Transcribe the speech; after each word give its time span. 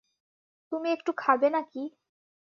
তুমি 0.71 0.87
একটু 0.91 1.11
খাবে 1.17 1.47
নাকি? 1.49 1.83